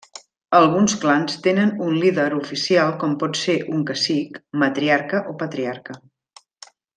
[0.59, 6.01] Alguns clans tenen un líder oficial com pot ser un cacic, matriarca o patriarca.